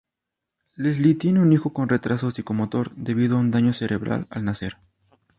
[0.77, 4.77] Lesley tiene un hijo con retraso psicomotor debido a un daño cerebral al nacer.